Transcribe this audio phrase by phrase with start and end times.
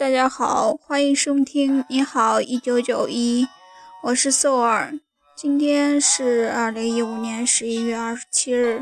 [0.00, 3.44] 大家好，欢迎收听《你好一九九一》，
[4.02, 4.98] 我是素儿，
[5.36, 8.80] 今天是二零一五年十一月二十七日，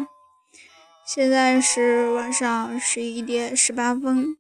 [1.04, 4.36] 现在是晚上十一点十八分，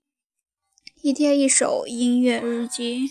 [1.02, 3.10] 一天一首音乐日记。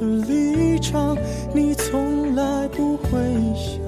[0.00, 1.16] 的立场，
[1.54, 3.10] 你从来不会
[3.54, 3.80] 想。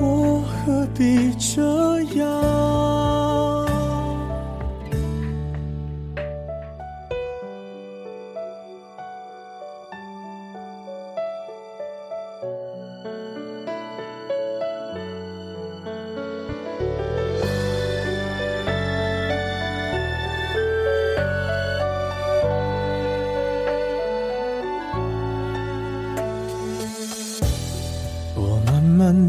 [0.00, 2.87] 我何必这样？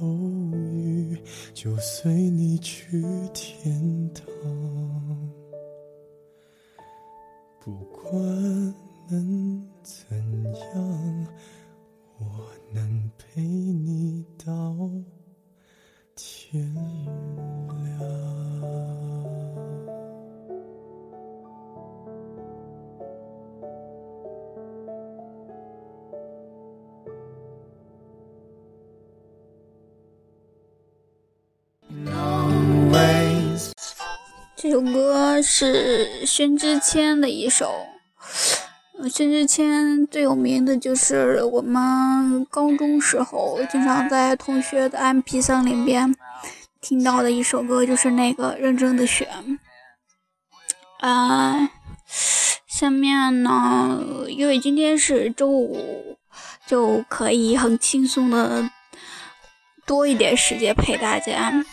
[0.00, 0.06] 偶
[0.52, 1.18] 遇，
[1.52, 3.02] 就随你去
[3.34, 4.24] 天堂。
[7.60, 8.14] 不管
[9.10, 10.16] 能怎
[10.74, 11.26] 样，
[12.18, 14.76] 我能陪你到
[16.14, 17.57] 天亮。
[34.60, 37.86] 这首歌是薛之谦的一首。
[39.08, 46.12] 薛之谦最有名的就是我们高中时候经常在同学的 MP3 里边
[46.80, 49.28] 听到的一首歌，就是那个《认真的雪》。
[51.06, 51.70] 啊，
[52.66, 56.18] 下面呢，因为今天是周五，
[56.66, 58.68] 就可以很轻松的
[59.86, 61.64] 多一点时间陪大家。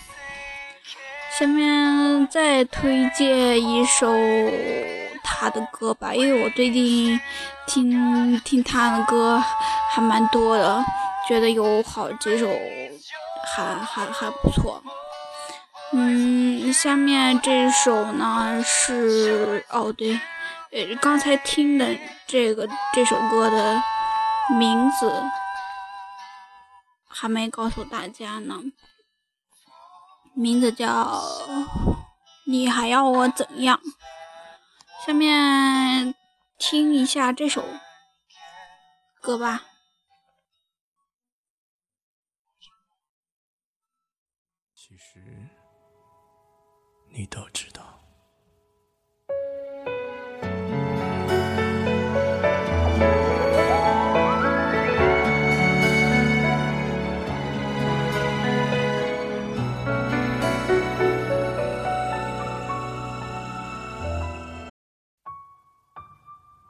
[1.38, 4.08] 下面再推荐一首
[5.22, 7.20] 他的歌吧，因为我最近
[7.68, 9.44] 听听他的歌
[9.92, 10.82] 还蛮多的，
[11.28, 12.48] 觉得有好几首
[13.54, 14.82] 还还还不错。
[15.92, 20.18] 嗯，下面这首呢是哦对，
[20.72, 21.86] 呃刚才听的
[22.26, 23.84] 这个这首歌的
[24.58, 25.12] 名字
[27.10, 28.56] 还没告诉大家呢。
[30.36, 31.22] 名字叫
[32.46, 33.80] 你还要我怎样？
[35.06, 36.16] 下面
[36.58, 37.64] 听一下这首
[39.22, 39.64] 歌吧。
[44.74, 45.20] 其实
[47.12, 47.75] 你都知道。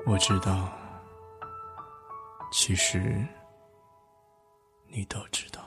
[0.04, 0.70] 我知道，
[2.52, 3.26] 其实
[4.88, 5.62] 你都知道。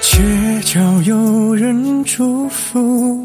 [0.00, 3.24] 街角有人祝福。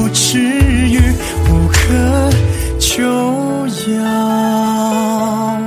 [0.00, 0.98] 不至于
[1.46, 2.30] 无可
[2.78, 3.04] 救
[3.92, 5.60] 药。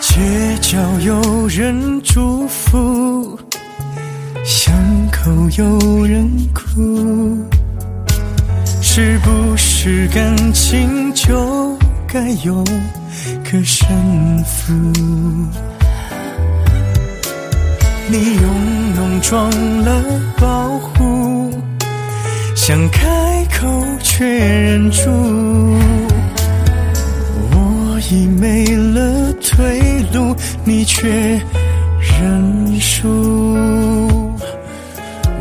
[0.00, 0.20] 街
[0.60, 3.38] 角有人祝福，
[4.44, 4.74] 巷
[5.10, 7.38] 口有人哭，
[8.82, 11.74] 是不是感情就
[12.06, 12.62] 该有？
[13.50, 13.88] 个胜
[14.44, 14.72] 负，
[18.12, 19.48] 你用浓妆
[19.86, 20.04] 了
[20.36, 21.50] 保护，
[22.54, 23.66] 想开口
[24.02, 25.08] 却忍住。
[27.52, 31.08] 我已没了退路，你却
[32.20, 34.28] 认输。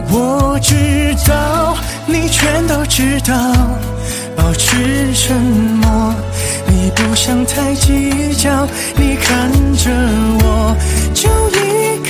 [0.10, 0.74] 我知
[1.28, 1.76] 道，
[2.06, 3.36] 你全都知道，
[4.38, 6.16] 保持沉默。
[6.68, 9.92] 你不想太计较，你看着
[10.40, 10.74] 我，
[11.14, 12.01] 就一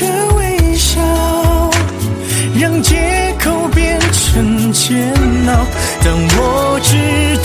[6.03, 6.97] 当我知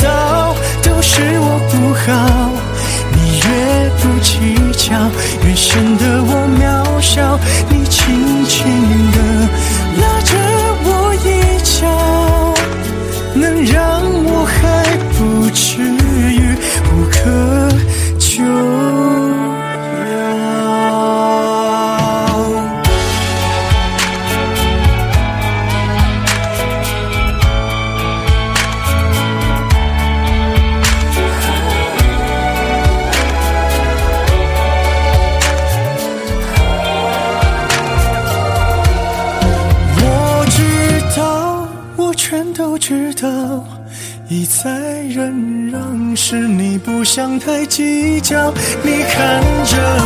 [0.03, 2.05] 道，都是我不好。
[3.13, 3.47] 你越
[4.01, 4.33] 不计
[4.73, 4.95] 较，
[5.47, 7.39] 越显得我渺小。
[7.69, 8.96] 你轻轻。
[47.47, 48.53] 不想太计较。
[48.83, 50.06] 你看着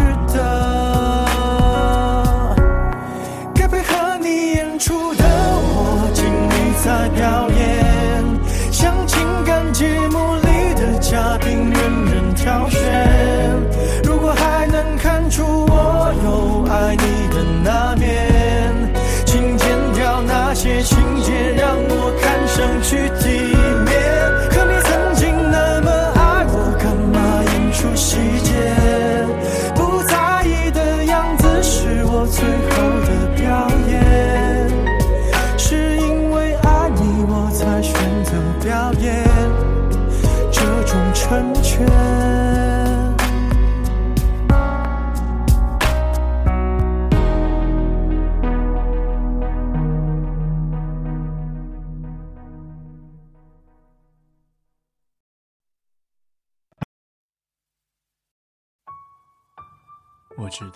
[60.37, 60.73] 我知道。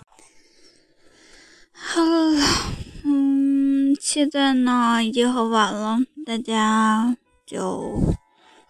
[1.72, 2.40] 好了，
[3.04, 8.00] 嗯，现在呢已经很晚了，大家就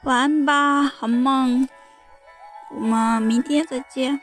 [0.05, 1.69] 晚安吧，好梦。
[2.75, 4.21] 我们明天再见。